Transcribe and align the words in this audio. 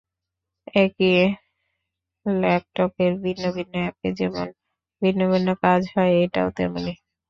একই 0.75 1.13
ল্যাপটপের 2.25 3.11
ভিন্ন 3.23 3.43
ভিন্ন 3.55 3.73
অ্যাপে 3.83 4.09
যেমন 4.19 4.47
ভিন্ন 5.01 5.21
ভিন্ন 5.31 5.49
কাজ 5.63 5.81
হয়, 5.95 6.13
এটাও 6.23 6.49
তেমনই। 6.57 6.95